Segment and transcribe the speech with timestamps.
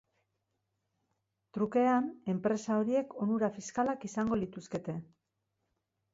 [1.57, 4.99] Trukean, enpresa horiek onura fiskalak izango lituzkete.